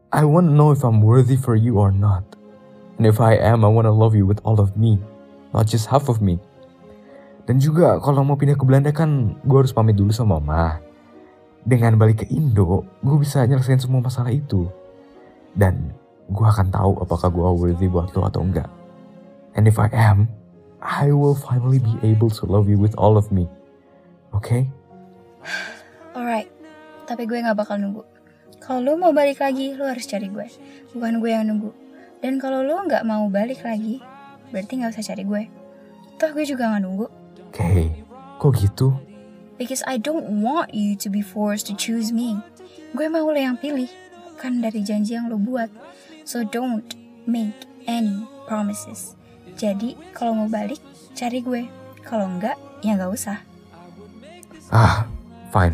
I 0.09 0.25
want 0.25 0.49
to 0.49 0.53
know 0.57 0.73
if 0.73 0.81
I'm 0.81 1.05
worthy 1.05 1.37
for 1.37 1.53
you 1.53 1.77
or 1.77 1.93
not. 1.93 2.25
And 2.97 3.05
if 3.05 3.21
I 3.21 3.37
am, 3.37 3.61
I 3.61 3.69
want 3.69 3.85
to 3.85 3.93
love 3.93 4.17
you 4.17 4.25
with 4.25 4.41
all 4.41 4.57
of 4.57 4.73
me. 4.73 4.97
Not 5.53 5.69
just 5.69 5.93
half 5.93 6.09
of 6.09 6.25
me. 6.25 6.41
Dan 7.45 7.61
juga 7.61 8.01
kalau 8.01 8.25
mau 8.25 8.35
pindah 8.35 8.57
ke 8.57 8.65
Belanda 8.65 8.89
kan 8.91 9.39
gue 9.45 9.57
harus 9.61 9.71
pamit 9.71 9.95
dulu 9.95 10.09
sama 10.11 10.41
mama. 10.41 10.86
Dengan 11.63 11.95
balik 11.97 12.23
ke 12.23 12.25
Indo, 12.29 12.85
gue 13.01 13.17
bisa 13.17 13.45
nyelesain 13.47 13.81
semua 13.81 14.03
masalah 14.03 14.29
itu. 14.29 14.67
Dan 15.57 15.95
gue 16.27 16.45
akan 16.45 16.67
tahu 16.69 16.91
apakah 17.01 17.31
gue 17.31 17.47
worthy 17.47 17.87
buat 17.87 18.11
lo 18.13 18.27
atau 18.27 18.43
enggak. 18.43 18.67
And 19.57 19.65
if 19.65 19.81
I 19.81 19.89
am, 19.89 20.29
I 20.83 21.09
will 21.09 21.33
finally 21.33 21.81
be 21.81 21.97
able 22.05 22.29
to 22.29 22.43
love 22.45 22.69
you 22.69 22.77
with 22.77 22.93
all 22.99 23.17
of 23.17 23.33
me. 23.33 23.49
Okay? 24.35 24.69
alright. 26.17 26.49
Tapi 27.07 27.23
gue 27.23 27.39
gak 27.39 27.55
bakal 27.55 27.79
nunggu. 27.79 28.03
Kalau 28.59 28.83
lu 28.83 28.99
mau 28.99 29.15
balik 29.15 29.39
lagi, 29.39 29.71
lu 29.73 29.87
harus 29.87 30.03
cari 30.05 30.27
gue. 30.27 30.47
Bukan 30.91 31.23
gue 31.23 31.31
yang 31.31 31.47
nunggu. 31.47 31.71
Dan 32.19 32.41
kalau 32.41 32.65
lu 32.65 32.75
gak 32.89 33.07
mau 33.07 33.25
balik 33.31 33.63
lagi, 33.63 34.03
berarti 34.51 34.83
gak 34.83 34.91
usah 34.91 35.05
cari 35.13 35.23
gue. 35.23 35.43
Toh 36.19 36.29
gue 36.35 36.43
juga 36.43 36.67
gak 36.75 36.83
nunggu. 36.83 37.07
Kay, 37.55 38.03
kok 38.37 38.53
gitu? 38.59 38.91
Because 39.57 39.81
I 39.89 39.97
don't 39.97 40.45
want 40.45 40.73
you 40.73 40.93
to 41.01 41.09
be 41.09 41.25
forced 41.25 41.65
to 41.67 41.73
choose 41.73 42.13
me. 42.13 42.37
Gue 42.93 43.09
mau 43.09 43.25
lo 43.25 43.37
yang 43.37 43.57
pilih, 43.57 43.89
bukan 44.33 44.61
dari 44.61 44.85
janji 44.85 45.17
yang 45.17 45.33
lo 45.33 45.41
buat. 45.41 45.73
So 46.23 46.45
don't 46.45 46.85
make 47.25 47.65
any 47.89 48.21
promises. 48.45 49.17
Jadi 49.57 49.97
kalau 50.13 50.37
mau 50.37 50.49
balik, 50.49 50.79
cari 51.17 51.41
gue. 51.41 51.65
Kalau 52.05 52.29
enggak, 52.29 52.55
ya 52.85 52.93
nggak 52.95 53.11
usah. 53.11 53.41
Ah, 54.69 55.09
fine. 55.49 55.73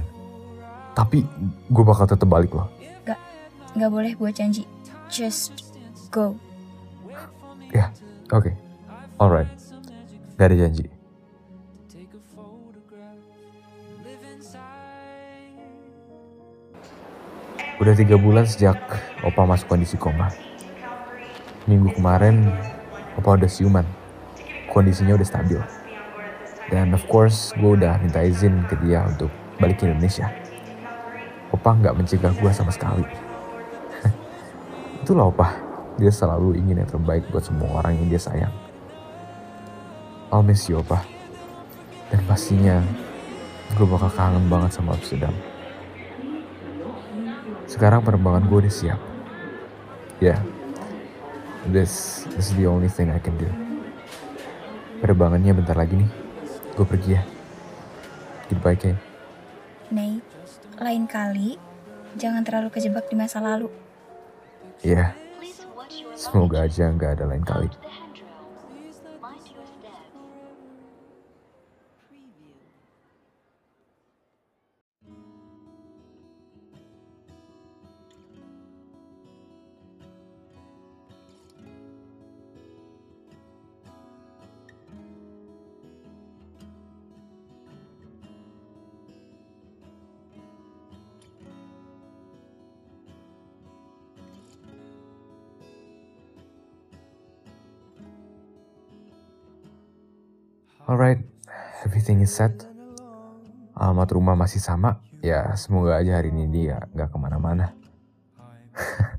Tapi 0.96 1.28
gue 1.68 1.84
bakal 1.84 2.08
tetap 2.08 2.30
balik 2.32 2.56
loh. 2.56 2.72
Nggak 3.74 3.90
boleh 3.90 4.14
buat 4.14 4.38
janji. 4.38 4.70
Just 5.10 5.74
go. 6.14 6.38
Ya, 7.74 7.90
oke. 8.30 8.54
Alright. 9.18 9.50
Gak 10.38 10.54
ada 10.54 10.58
janji. 10.70 10.93
Udah 17.78 17.94
tiga 17.94 18.18
bulan 18.18 18.50
sejak 18.50 18.82
Opa 19.22 19.46
masuk 19.46 19.70
kondisi 19.70 19.94
koma. 20.02 20.34
Minggu 21.70 21.94
kemarin, 21.94 22.50
Opa 23.14 23.38
udah 23.38 23.46
siuman. 23.46 23.86
Kondisinya 24.74 25.14
udah 25.14 25.28
stabil. 25.30 25.62
Dan 26.74 26.98
of 26.98 27.06
course, 27.06 27.54
gue 27.62 27.78
udah 27.78 28.02
minta 28.02 28.26
izin 28.26 28.66
ke 28.66 28.74
dia 28.82 29.06
untuk 29.06 29.30
balik 29.62 29.78
ke 29.78 29.86
Indonesia. 29.86 30.34
Opa 31.54 31.78
nggak 31.78 31.94
mencegah 31.94 32.34
gue 32.34 32.52
sama 32.58 32.74
sekali. 32.74 33.06
Itulah 35.06 35.30
Opa. 35.30 35.54
Dia 36.02 36.10
selalu 36.10 36.58
ingin 36.58 36.82
yang 36.82 36.90
terbaik 36.90 37.30
buat 37.30 37.46
semua 37.46 37.86
orang 37.86 38.02
yang 38.02 38.10
dia 38.10 38.18
sayang. 38.18 38.54
I'll 40.34 40.42
miss 40.42 40.66
you, 40.66 40.82
Opa. 40.82 41.13
Dan 42.14 42.22
pastinya 42.30 42.78
gue 43.74 43.88
bakal 43.90 44.14
kangen 44.14 44.46
banget 44.46 44.78
sama 44.78 44.94
Amsterdam. 44.94 45.34
Sekarang 47.66 48.06
penerbangan 48.06 48.46
gue 48.46 48.70
udah 48.70 48.74
siap. 48.74 49.02
Ya, 50.22 50.38
yeah, 50.38 50.40
this, 51.74 52.24
this 52.38 52.54
is 52.54 52.56
the 52.56 52.70
only 52.70 52.86
thing 52.86 53.10
I 53.10 53.18
can 53.18 53.34
do. 53.42 53.50
Penerbangannya 55.02 55.58
bentar 55.58 55.74
lagi 55.74 55.98
nih. 55.98 56.10
Gue 56.78 56.86
pergi 56.86 57.18
ya. 57.18 57.26
Goodbye, 58.54 58.78
Kay. 58.78 58.94
Nate, 59.90 60.22
lain 60.78 61.10
kali 61.10 61.58
jangan 62.14 62.46
terlalu 62.46 62.70
kejebak 62.70 63.10
di 63.10 63.18
masa 63.18 63.42
lalu. 63.42 63.74
Ya, 64.86 65.18
semoga 66.14 66.70
aja 66.70 66.94
nggak 66.94 67.18
ada 67.18 67.26
lain 67.26 67.42
kali. 67.42 67.70
Alright, 100.84 101.24
everything 101.88 102.20
is 102.20 102.36
set. 102.36 102.52
Alamat 103.72 104.20
rumah 104.20 104.36
masih 104.36 104.60
sama. 104.60 105.00
Ya, 105.24 105.56
semoga 105.56 105.96
aja 105.96 106.20
hari 106.20 106.36
ini 106.36 106.52
dia 106.52 106.84
nggak 106.92 107.08
ke 107.08 107.16
mana-mana. 107.16 107.72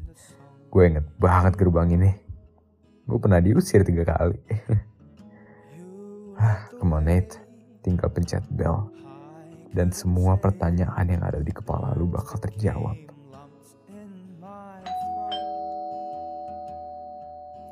Gue 0.73 0.93
inget 0.93 1.09
banget 1.17 1.57
gerbang 1.57 1.89
ini. 1.97 2.13
Gue 3.09 3.17
pernah 3.17 3.41
diusir 3.41 3.81
tiga 3.81 4.05
kali. 4.05 4.37
Come 6.77 7.01
on 7.01 7.09
Nate, 7.09 7.41
tinggal 7.81 8.13
pencet 8.13 8.45
bell. 8.53 8.93
Dan 9.73 9.89
semua 9.89 10.37
pertanyaan 10.37 11.09
yang 11.09 11.25
ada 11.25 11.41
di 11.41 11.49
kepala 11.49 11.97
lu 11.97 12.13
bakal 12.13 12.45
terjawab. 12.45 13.01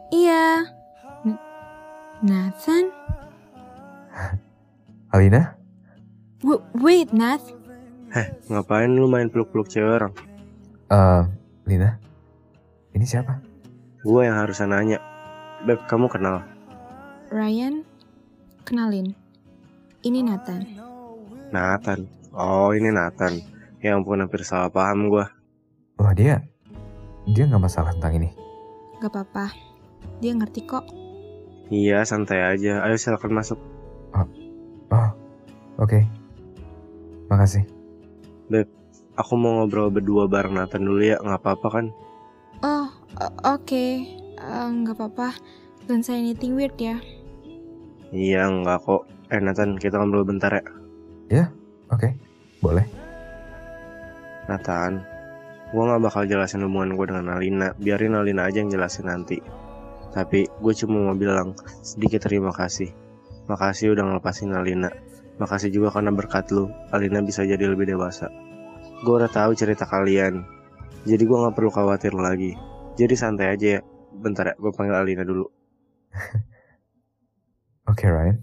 Iya. 0.08 0.64
Nathan? 2.24 3.01
Alina? 5.12 5.56
W- 6.40 6.64
wait, 6.80 7.12
Nath. 7.12 7.44
Heh, 8.12 8.28
ngapain 8.48 8.88
lu 8.88 9.08
main 9.08 9.28
peluk-peluk 9.28 9.68
cewek 9.68 10.00
orang? 10.00 10.12
Eh, 10.88 11.22
Lina? 11.68 11.96
Ini 12.92 13.04
siapa? 13.04 13.40
Gue 14.04 14.28
yang 14.28 14.36
harusnya 14.36 14.68
nanya. 14.68 14.98
Beb, 15.64 15.84
kamu 15.88 16.08
kenal? 16.08 16.44
Ryan, 17.28 17.84
kenalin. 18.64 19.12
Ini 20.02 20.20
Nathan. 20.26 20.66
Nathan. 21.54 22.08
Oh, 22.34 22.74
ini 22.74 22.90
Nathan. 22.90 23.40
Ya 23.80 23.94
ampun, 23.96 24.20
hampir 24.20 24.42
salah 24.44 24.68
paham 24.68 25.08
gue. 25.08 25.24
Wah 25.96 26.12
dia, 26.12 26.42
dia 27.28 27.44
nggak 27.46 27.62
masalah 27.62 27.94
tentang 27.94 28.18
ini. 28.18 28.30
Gak 28.98 29.12
apa-apa. 29.12 29.52
Dia 30.18 30.34
ngerti 30.34 30.66
kok. 30.66 30.84
Iya, 31.70 32.02
santai 32.04 32.42
aja. 32.42 32.82
Ayo 32.84 32.96
silakan 32.98 33.38
masuk. 33.38 33.58
Oh, 34.92 35.08
oke. 35.80 36.04
Makasih. 37.32 37.64
Aku 39.16 39.36
mau 39.36 39.60
ngobrol 39.60 39.88
berdua 39.92 40.28
bareng 40.28 40.56
Nathan 40.56 40.84
dulu 40.84 41.00
ya, 41.04 41.16
nggak 41.20 41.40
apa-apa 41.40 41.68
kan? 41.68 41.86
Oh, 42.64 42.88
oke. 43.44 43.84
Eh, 44.42 44.68
Nggak 44.68 44.96
apa-apa. 45.00 45.36
Don't 45.88 46.04
say 46.04 46.20
anything 46.20 46.54
weird 46.56 46.76
ya. 46.76 47.00
Iya, 48.12 48.48
nggak 48.48 48.84
kok. 48.84 49.08
Eh 49.32 49.40
Nathan, 49.40 49.80
kita 49.80 49.96
ngobrol 49.96 50.28
bentar 50.28 50.52
ya. 51.32 51.48
Oke, 51.92 52.16
boleh. 52.64 52.84
Nathan, 54.48 55.04
gue 55.72 55.82
nggak 55.84 56.02
bakal 56.04 56.24
jelasin 56.24 56.64
hubungan 56.64 56.96
gue 56.96 57.06
dengan 57.08 57.36
Alina. 57.36 57.68
Biarin 57.76 58.16
Alina 58.16 58.48
aja 58.48 58.64
yang 58.64 58.72
jelasin 58.72 59.08
nanti. 59.08 59.40
Tapi 60.12 60.48
gue 60.48 60.72
cuma 60.76 61.12
mau 61.12 61.16
bilang 61.16 61.56
sedikit 61.84 62.24
terima 62.24 62.52
kasih. 62.52 62.92
Makasih 63.50 63.94
udah 63.96 64.04
ngelepasin 64.06 64.54
Alina. 64.54 64.90
Makasih 65.40 65.74
juga 65.74 65.90
karena 65.90 66.14
berkat 66.14 66.52
lu, 66.54 66.70
Alina 66.94 67.18
bisa 67.24 67.42
jadi 67.42 67.66
lebih 67.66 67.90
dewasa. 67.90 68.30
Gue 69.02 69.18
udah 69.18 69.30
tahu 69.30 69.58
cerita 69.58 69.88
kalian. 69.88 70.46
Jadi 71.02 71.22
gue 71.26 71.34
nggak 71.34 71.56
perlu 71.58 71.70
khawatir 71.74 72.14
lagi. 72.14 72.54
Jadi 72.94 73.14
santai 73.18 73.58
aja 73.58 73.66
ya. 73.78 73.80
Bentar 74.12 74.52
ya, 74.52 74.54
gue 74.54 74.70
panggil 74.70 74.94
Alina 74.94 75.24
dulu. 75.26 75.48
Oke 77.90 78.06
Ryan, 78.06 78.38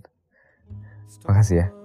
makasih 1.24 1.56
ya. 1.64 1.79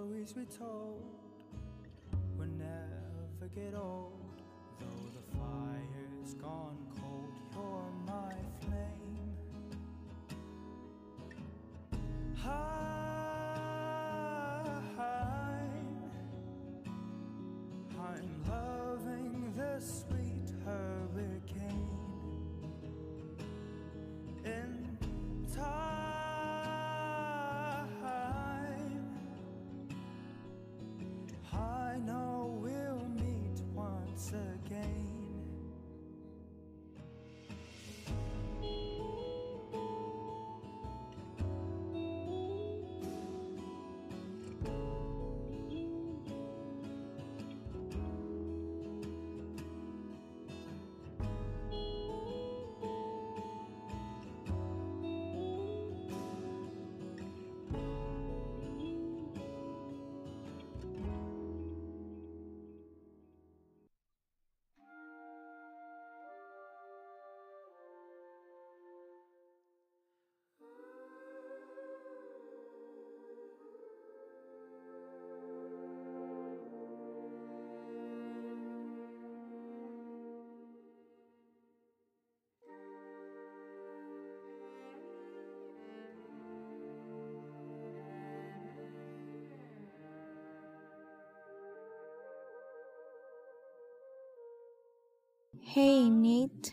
Hey, 95.74 96.06
Nate. 96.06 96.70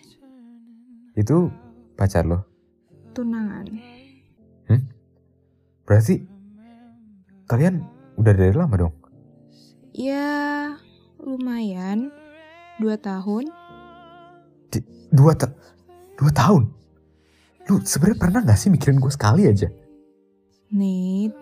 Itu 1.17 1.49
pacar 1.97 2.21
lo? 2.21 2.45
Tunangan. 3.17 3.65
Berarti 5.89 6.21
kalian 7.49 7.81
udah 8.21 8.33
dari 8.37 8.53
lama 8.53 8.77
dong? 8.77 8.93
Ya, 9.97 10.77
lumayan. 11.17 12.13
Dua 12.77 12.93
tahun. 12.93 13.49
Dua 15.09 15.33
ta 15.33 15.49
dua 16.21 16.29
tahun. 16.29 16.69
Lu 17.73 17.81
sebenarnya 17.81 18.21
pernah 18.21 18.45
gak 18.45 18.59
sih 18.61 18.69
mikirin 18.69 19.01
gue 19.01 19.09
sekali 19.09 19.49
aja? 19.49 19.65
Nate. 20.69 21.33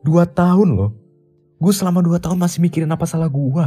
Dua 0.00 0.24
tahun 0.24 0.80
loh. 0.80 0.96
Gue 1.60 1.76
selama 1.76 2.00
dua 2.00 2.16
tahun 2.16 2.40
masih 2.40 2.64
mikirin 2.64 2.88
apa 2.88 3.04
salah 3.04 3.28
gue. 3.28 3.64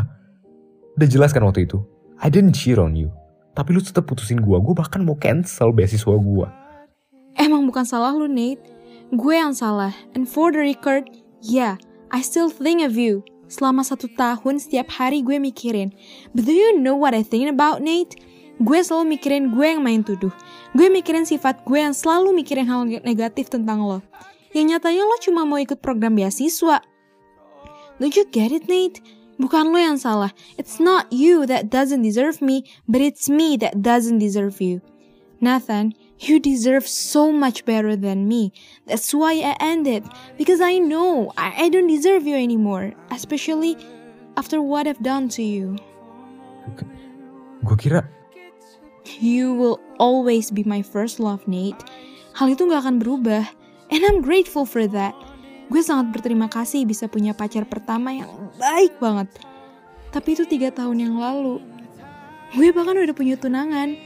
Udah 0.97 1.05
jelas 1.05 1.29
kan 1.29 1.45
waktu 1.45 1.69
itu. 1.69 1.77
I 2.17 2.33
didn't 2.33 2.57
cheat 2.57 2.81
on 2.81 2.97
you. 2.97 3.13
Tapi 3.53 3.73
lu 3.73 3.81
tetap 3.81 4.09
putusin 4.09 4.41
gue. 4.41 4.57
Gue 4.57 4.73
bahkan 4.73 5.01
mau 5.05 5.17
cancel 5.17 5.69
beasiswa 5.73 6.17
gue. 6.17 6.47
Emang 7.37 7.69
bukan 7.69 7.85
salah 7.85 8.13
lu, 8.13 8.25
Nate. 8.25 8.61
Gue 9.13 9.37
yang 9.37 9.53
salah. 9.53 9.93
And 10.17 10.25
for 10.25 10.49
the 10.49 10.61
record, 10.61 11.09
yeah, 11.45 11.77
I 12.09 12.25
still 12.25 12.49
think 12.49 12.81
of 12.81 12.97
you. 12.97 13.21
Selama 13.47 13.85
satu 13.85 14.11
tahun 14.11 14.59
setiap 14.59 14.91
hari 14.91 15.23
gue 15.23 15.37
mikirin. 15.37 15.93
But 16.33 16.49
do 16.49 16.53
you 16.53 16.81
know 16.81 16.97
what 16.97 17.13
I 17.13 17.21
think 17.21 17.47
about 17.47 17.85
Nate? 17.85 18.17
Gue 18.57 18.81
selalu 18.81 19.17
mikirin 19.17 19.53
gue 19.53 19.67
yang 19.69 19.85
main 19.85 20.01
tuduh. 20.01 20.33
Gue 20.73 20.89
mikirin 20.89 21.29
sifat 21.29 21.61
gue 21.63 21.77
yang 21.77 21.93
selalu 21.93 22.33
mikirin 22.33 22.65
hal 22.65 22.89
negatif 23.05 23.53
tentang 23.53 23.85
lo. 23.85 24.01
Yang 24.51 24.75
nyatanya 24.75 25.05
lo 25.05 25.15
cuma 25.21 25.45
mau 25.45 25.61
ikut 25.61 25.77
program 25.79 26.17
beasiswa. 26.17 26.81
Don't 28.01 28.13
you 28.13 28.25
get 28.29 28.49
it, 28.49 28.65
Nate? 28.65 29.01
Bukan 29.37 29.69
lo 29.69 29.77
yang 29.77 30.01
salah. 30.01 30.33
It's 30.57 30.81
not 30.81 31.13
you 31.13 31.45
that 31.45 31.69
doesn't 31.69 32.01
deserve 32.01 32.41
me, 32.41 32.65
but 32.89 33.01
it's 33.01 33.29
me 33.29 33.57
that 33.61 33.85
doesn't 33.85 34.17
deserve 34.17 34.61
you. 34.61 34.81
Nathan, 35.39 35.93
you 36.19 36.39
deserve 36.39 36.87
so 36.87 37.31
much 37.31 37.65
better 37.65 37.95
than 37.95 38.27
me. 38.27 38.51
That's 38.87 39.13
why 39.13 39.33
I 39.33 39.55
ended. 39.61 40.05
Because 40.37 40.61
I 40.61 40.79
know 40.79 41.31
I, 41.37 41.65
I 41.65 41.69
don't 41.69 41.85
deserve 41.85 42.25
you 42.25 42.35
anymore. 42.35 42.93
Especially 43.11 43.77
after 44.35 44.61
what 44.61 44.87
I've 44.87 45.01
done 45.03 45.29
to 45.37 45.43
you. 45.43 45.77
Gue 47.63 47.77
kira 47.77 48.05
You 49.21 49.53
will 49.53 49.79
always 49.99 50.51
be 50.51 50.63
my 50.65 50.81
first 50.81 51.19
love, 51.19 51.47
Nate. 51.47 51.79
Hal 52.35 52.51
itu 52.51 52.67
gak 52.67 52.85
akan 52.85 52.99
berubah. 52.99 53.47
And 53.87 54.01
I'm 54.03 54.19
grateful 54.19 54.65
for 54.67 54.85
that. 54.89 55.15
Gue 55.67 55.83
sangat 55.83 56.15
berterima 56.15 56.47
kasih 56.47 56.87
bisa 56.87 57.11
punya 57.11 57.35
pacar 57.35 57.67
pertama 57.67 58.15
yang 58.15 58.31
baik 58.55 58.95
banget. 59.03 59.27
Tapi 60.15 60.39
itu 60.39 60.47
tiga 60.47 60.71
tahun 60.71 61.03
yang 61.03 61.15
lalu. 61.19 61.59
Gue 62.55 62.71
bahkan 62.71 62.95
udah 62.95 63.11
punya 63.11 63.35
tunangan. 63.35 63.99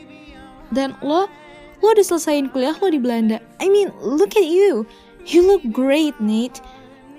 Dan 0.73 0.97
lo, 1.05 1.29
lo 1.77 1.87
udah 1.93 2.01
selesaiin 2.01 2.49
kuliah 2.49 2.73
lo 2.73 2.89
di 2.89 2.97
Belanda. 2.97 3.37
I 3.61 3.69
mean, 3.69 3.93
look 4.01 4.33
at 4.33 4.47
you. 4.47 4.89
You 5.29 5.45
look 5.45 5.61
great, 5.69 6.17
Nate. 6.17 6.57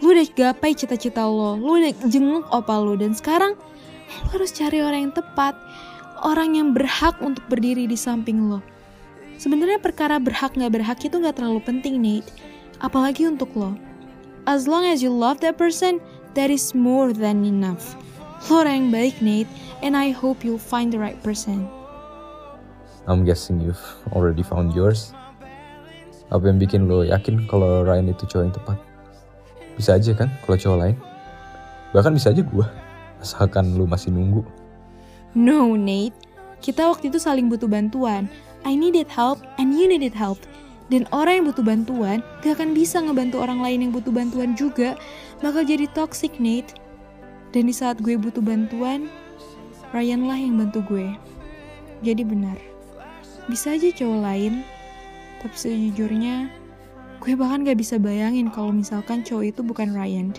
Lo 0.03 0.11
udah 0.11 0.27
gapai 0.35 0.75
cita-cita 0.75 1.23
lo. 1.23 1.55
Lo 1.55 1.79
udah 1.79 1.95
jenguk 2.11 2.43
opa 2.51 2.83
lo. 2.83 2.99
Dan 2.99 3.15
sekarang, 3.15 3.55
lo 3.55 4.29
harus 4.35 4.51
cari 4.51 4.83
orang 4.83 5.11
yang 5.11 5.15
tepat. 5.15 5.55
Orang 6.23 6.59
yang 6.59 6.75
berhak 6.75 7.15
untuk 7.23 7.47
berdiri 7.47 7.87
di 7.87 7.95
samping 7.95 8.51
lo. 8.51 8.59
Sebenarnya 9.39 9.79
perkara 9.79 10.19
berhak 10.19 10.55
nggak 10.59 10.73
berhak 10.75 10.99
itu 11.03 11.15
nggak 11.15 11.39
terlalu 11.39 11.63
penting, 11.63 12.03
Nate. 12.03 12.27
Apalagi 12.83 13.31
untuk 13.31 13.55
lo. 13.55 13.92
As 14.43 14.67
long 14.67 14.83
as 14.83 15.03
you 15.03 15.11
love 15.15 15.39
that 15.47 15.55
person, 15.55 16.03
that 16.35 16.51
is 16.51 16.75
more 16.75 17.15
than 17.15 17.47
enough. 17.47 17.95
Lo 18.51 18.67
orang 18.67 18.75
yang 18.75 18.91
baik, 18.91 19.15
Nate, 19.23 19.47
and 19.87 19.95
I 19.95 20.11
hope 20.11 20.43
you'll 20.43 20.59
find 20.59 20.91
the 20.91 20.99
right 20.99 21.15
person. 21.23 21.71
I'm 23.07 23.23
guessing 23.23 23.63
you've 23.63 23.83
already 24.11 24.43
found 24.43 24.75
yours. 24.75 25.15
Apa 26.35 26.51
yang 26.51 26.59
bikin 26.59 26.91
lo 26.91 27.07
yakin 27.07 27.47
kalau 27.47 27.87
Ryan 27.87 28.11
itu 28.11 28.27
cowok 28.27 28.43
yang 28.43 28.55
tepat? 28.55 28.79
Bisa 29.79 29.95
aja 29.95 30.11
kan 30.11 30.29
kalau 30.43 30.59
cowok 30.59 30.79
lain? 30.91 30.97
Bahkan 31.95 32.13
bisa 32.19 32.35
aja 32.35 32.43
gue. 32.43 32.67
Asalkan 33.23 33.79
lo 33.79 33.87
masih 33.87 34.11
nunggu. 34.11 34.43
No, 35.39 35.79
Nate. 35.79 36.19
Kita 36.59 36.91
waktu 36.91 37.15
itu 37.15 37.23
saling 37.23 37.47
butuh 37.47 37.71
bantuan. 37.71 38.27
I 38.67 38.75
needed 38.75 39.07
help 39.07 39.39
and 39.59 39.71
you 39.75 39.87
needed 39.87 40.15
help. 40.15 40.43
Dan 40.93 41.09
orang 41.09 41.41
yang 41.41 41.47
butuh 41.49 41.65
bantuan 41.65 42.21
gak 42.45 42.61
akan 42.61 42.77
bisa 42.77 43.01
ngebantu 43.01 43.41
orang 43.41 43.65
lain 43.65 43.89
yang 43.89 43.93
butuh 43.97 44.13
bantuan 44.13 44.53
juga. 44.53 44.93
Bakal 45.41 45.65
jadi 45.65 45.89
toxic, 45.97 46.37
Nate. 46.37 46.77
Dan 47.57 47.65
di 47.65 47.73
saat 47.73 47.97
gue 48.05 48.13
butuh 48.21 48.45
bantuan, 48.45 49.09
Ryan 49.97 50.29
lah 50.29 50.37
yang 50.37 50.61
bantu 50.61 50.85
gue. 50.85 51.09
Jadi 52.05 52.29
benar. 52.29 52.61
Bisa 53.49 53.73
aja 53.73 53.89
cowok 53.89 54.21
lain, 54.21 54.61
tapi 55.41 55.57
sejujurnya, 55.57 56.53
gue 57.25 57.33
bahkan 57.41 57.65
gak 57.65 57.81
bisa 57.81 57.97
bayangin 57.97 58.53
kalau 58.53 58.69
misalkan 58.69 59.25
cowok 59.25 59.49
itu 59.49 59.61
bukan 59.65 59.97
Ryan. 59.97 60.37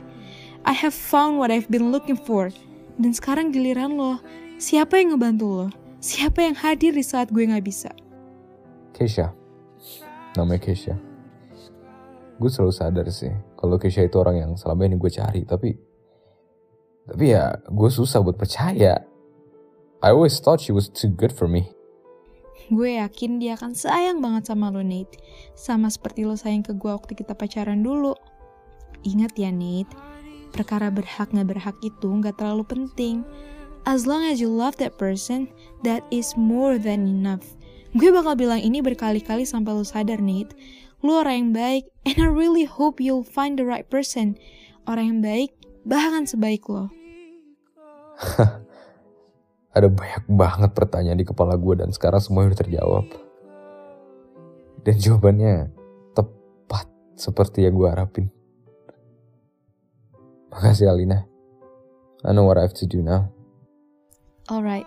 I 0.70 0.78
have 0.78 0.94
found 0.94 1.42
what 1.42 1.50
I've 1.50 1.68
been 1.74 1.90
looking 1.90 2.16
for. 2.16 2.54
Dan 3.02 3.10
sekarang 3.10 3.50
giliran 3.50 3.98
lo, 3.98 4.22
siapa 4.62 5.02
yang 5.02 5.18
ngebantu 5.18 5.48
lo? 5.50 5.68
Siapa 5.98 6.46
yang 6.46 6.54
hadir 6.54 6.94
di 6.94 7.02
saat 7.02 7.34
gue 7.34 7.42
gak 7.42 7.66
bisa? 7.66 7.90
Keisha. 8.94 9.34
Namanya 10.34 10.62
Keisha. 10.62 10.96
Gue 12.42 12.50
selalu 12.50 12.74
sadar 12.74 13.08
sih 13.14 13.32
kalau 13.56 13.78
Keisha 13.78 14.04
itu 14.04 14.18
orang 14.18 14.42
yang 14.42 14.52
selama 14.58 14.90
ini 14.90 14.98
gue 14.98 15.12
cari, 15.14 15.42
tapi 15.46 15.78
tapi 17.04 17.36
ya 17.36 17.56
gue 17.68 17.90
susah 17.92 18.24
buat 18.24 18.36
percaya. 18.36 19.04
I 20.04 20.12
always 20.12 20.36
thought 20.44 20.60
she 20.60 20.76
was 20.76 20.92
too 20.92 21.08
good 21.08 21.32
for 21.32 21.48
me. 21.48 21.72
Gue 22.72 23.00
yakin 23.00 23.44
dia 23.44 23.60
akan 23.60 23.76
sayang 23.76 24.20
banget 24.24 24.52
sama 24.52 24.72
lo, 24.72 24.84
Nate. 24.84 25.20
Sama 25.56 25.92
seperti 25.92 26.24
lo 26.24 26.36
sayang 26.36 26.64
ke 26.64 26.76
gue 26.76 26.92
waktu 26.92 27.16
kita 27.16 27.36
pacaran 27.36 27.84
dulu. 27.84 28.16
Ingat 29.04 29.36
ya, 29.36 29.52
Nate. 29.52 29.92
Perkara 30.56 30.88
berhak 30.88 31.32
gak 31.32 31.48
berhak 31.48 31.76
itu 31.84 32.08
gak 32.24 32.40
terlalu 32.40 32.64
penting. 32.64 33.24
As 33.84 34.08
long 34.08 34.24
as 34.24 34.40
you 34.40 34.48
love 34.48 34.80
that 34.80 34.96
person, 34.96 35.52
that 35.84 36.08
is 36.08 36.40
more 36.40 36.80
than 36.80 37.04
enough. 37.04 37.44
Gue 37.94 38.10
bakal 38.10 38.34
bilang 38.34 38.58
ini 38.58 38.82
berkali-kali 38.82 39.46
sampai 39.46 39.78
lo 39.78 39.86
sadar, 39.86 40.18
Nate. 40.18 40.58
Lo 41.06 41.22
orang 41.22 41.36
yang 41.38 41.52
baik, 41.54 41.84
and 42.10 42.18
I 42.18 42.26
really 42.26 42.66
hope 42.66 42.98
you'll 42.98 43.28
find 43.28 43.54
the 43.54 43.68
right 43.68 43.86
person. 43.86 44.34
Orang 44.90 45.06
yang 45.06 45.20
baik, 45.22 45.54
bahkan 45.86 46.26
sebaik 46.26 46.66
lo. 46.66 46.90
Ada 49.78 49.90
banyak 49.90 50.26
banget 50.30 50.72
pertanyaan 50.74 51.22
di 51.22 51.26
kepala 51.26 51.58
gue 51.58 51.86
dan 51.86 51.90
sekarang 51.94 52.22
semuanya 52.22 52.54
udah 52.54 52.62
terjawab. 52.66 53.06
Dan 54.86 54.96
jawabannya 54.98 55.70
tepat 56.14 56.86
seperti 57.14 57.66
yang 57.66 57.78
gue 57.78 57.90
harapin. 57.90 58.30
Makasih 60.54 60.90
Alina. 60.90 61.26
I 62.26 62.32
know 62.32 62.46
what 62.46 62.58
I 62.58 62.66
have 62.66 62.78
to 62.82 62.88
do 62.90 63.02
now. 63.02 63.34
Alright, 64.46 64.86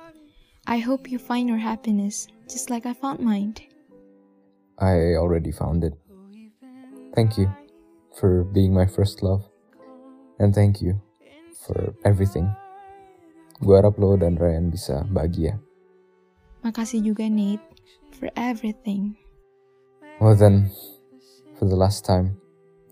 I 0.66 0.78
hope 0.78 1.10
you 1.10 1.18
find 1.18 1.48
your 1.48 1.62
happiness, 1.62 2.26
just 2.50 2.70
like 2.70 2.86
I 2.86 2.92
found 2.92 3.20
mine. 3.20 3.54
I 4.78 5.14
already 5.14 5.52
found 5.52 5.84
it. 5.84 5.94
Thank 7.14 7.38
you 7.38 7.48
for 8.18 8.42
being 8.50 8.74
my 8.74 8.86
first 8.86 9.22
love. 9.22 9.46
And 10.38 10.52
thank 10.52 10.82
you 10.82 11.00
for 11.64 11.94
everything. 12.04 12.50
Gue 13.62 13.78
harap 13.78 13.96
lo 13.96 14.18
dan 14.18 14.36
Ryan 14.36 14.68
bisa 14.68 15.06
bahagia. 15.08 15.56
Makasih 16.60 17.00
juga, 17.00 17.30
Nate, 17.30 17.62
for 18.12 18.28
everything. 18.36 19.16
Well 20.20 20.36
then, 20.36 20.68
for 21.56 21.70
the 21.70 21.78
last 21.78 22.04
time, 22.04 22.36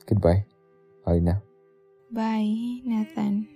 goodbye, 0.06 0.46
Alina. 1.04 1.42
Bye, 2.08 2.80
Nathan. 2.86 3.53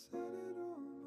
I 0.00 0.12
said 0.12 0.20
it 0.20 0.56
almost. 0.58 0.99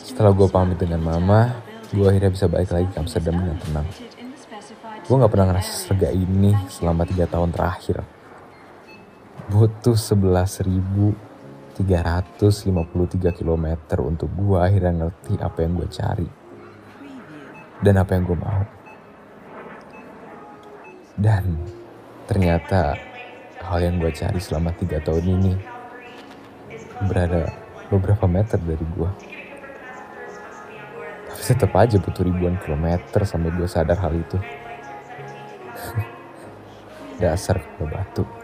Setelah 0.00 0.32
gue 0.32 0.48
pamit 0.48 0.76
dengan 0.80 1.00
mama, 1.00 1.60
gue 1.92 2.06
akhirnya 2.06 2.32
bisa 2.32 2.46
balik 2.48 2.70
lagi 2.72 2.88
ke 2.92 2.96
Amsterdam 3.00 3.36
dengan 3.40 3.58
tenang. 3.60 3.86
Gue 5.04 5.16
gak 5.18 5.32
pernah 5.32 5.46
ngerasa 5.50 5.72
selega 5.72 6.08
ini 6.14 6.54
selama 6.70 7.02
tiga 7.08 7.26
tahun 7.26 7.50
terakhir. 7.52 8.04
butuh 9.50 9.98
11.353 9.98 11.82
km 13.34 13.66
untuk 14.06 14.30
gue 14.30 14.58
akhirnya 14.62 14.92
ngerti 14.94 15.42
apa 15.42 15.58
yang 15.66 15.74
gue 15.74 15.90
cari 15.90 16.28
dan 17.82 17.98
apa 17.98 18.14
yang 18.14 18.30
gue 18.30 18.38
mau. 18.38 18.62
Dan 21.18 21.58
ternyata 22.30 22.94
hal 23.58 23.78
yang 23.82 23.98
gue 23.98 24.14
cari 24.14 24.38
selama 24.38 24.70
tiga 24.78 25.02
tahun 25.02 25.24
ini 25.34 25.52
berada 27.10 27.59
beberapa 27.90 28.30
meter 28.30 28.62
dari 28.62 28.86
gue. 28.86 29.10
Tapi 31.26 31.42
tetap 31.42 31.74
aja 31.74 31.98
butuh 31.98 32.22
ribuan 32.22 32.54
kilometer 32.62 33.26
sampai 33.26 33.50
gue 33.50 33.66
sadar 33.66 33.98
hal 33.98 34.14
itu. 34.14 34.38
Dasar 37.20 37.58
kepala 37.58 38.00
batu. 38.00 38.39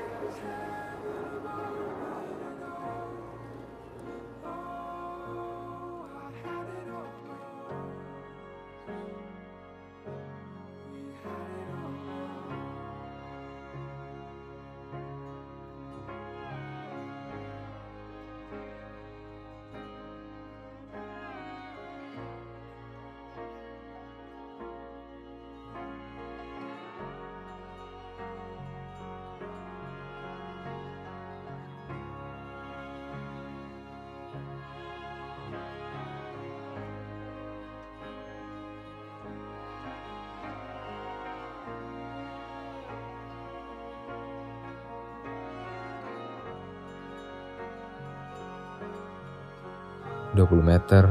Dua 50.37 50.45
puluh 50.45 50.69
meter, 50.69 51.09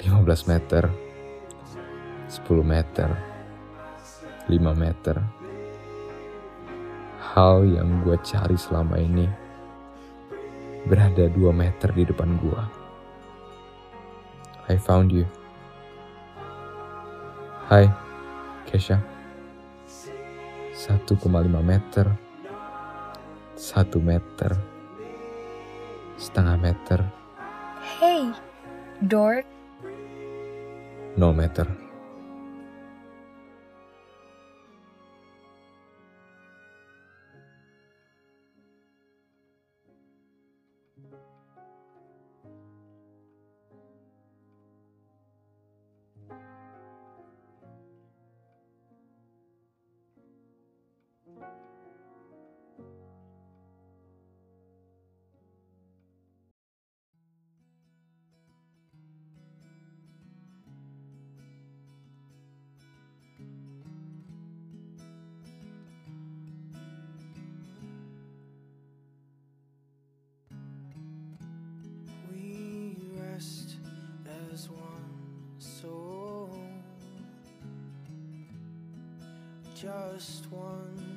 15 0.00 0.48
meter, 0.48 0.88
10 0.88 2.64
meter, 2.64 3.12
5 4.48 4.56
meter. 4.56 5.20
Hal 7.20 7.68
yang 7.68 8.00
gue 8.00 8.16
cari 8.24 8.56
selama 8.56 8.96
ini 8.96 9.28
berada 10.88 11.28
2 11.28 11.52
meter 11.52 11.92
di 11.92 12.08
depan 12.08 12.40
gue. 12.40 12.62
I 14.72 14.80
found 14.80 15.12
you. 15.12 15.28
Hai, 17.68 17.84
Kesha. 18.64 18.96
1,5 20.72 21.20
meter, 21.60 22.16
1 23.60 24.00
meter, 24.00 24.69
setengah 26.30 26.62
meter, 26.62 27.02
Hey, 27.98 28.30
dork. 29.02 29.42
0 31.18 31.34
meter. 31.34 31.89
Just 79.80 80.44
one 80.52 81.09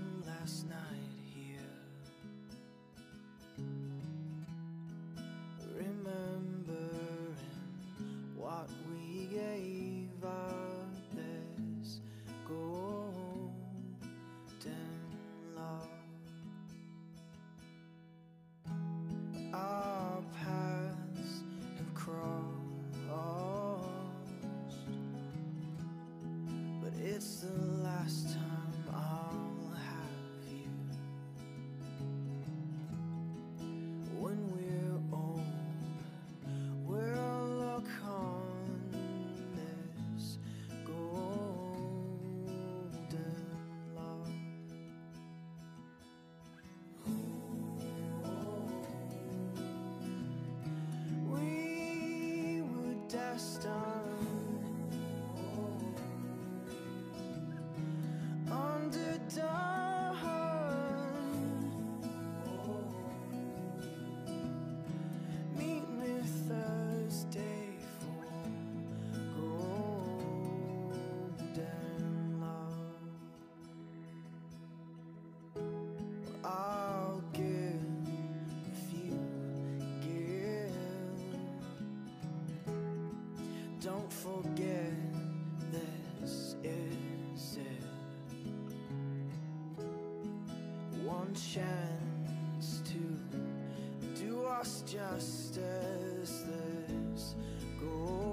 Chance 91.33 92.83
to 92.85 94.23
do 94.23 94.45
us 94.45 94.83
justice. 94.85 96.45
This 96.45 97.35
goes. 97.79 98.32